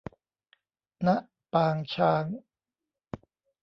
[1.05, 1.07] ณ
[1.53, 2.25] ปางช้าง